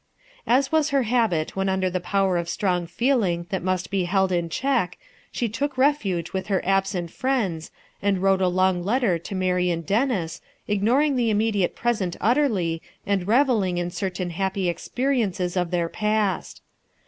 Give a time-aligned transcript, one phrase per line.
[0.47, 4.31] ^s was her habit when under the power of strong feeling that must be held
[4.31, 4.97] in check
[5.31, 7.69] she took refuge with her absent friends,
[8.01, 13.77] and wrote a long letter to Marian Dennis, ignoring the immediate present utterly and revelling
[13.77, 16.63] in certain happy experiences of their past.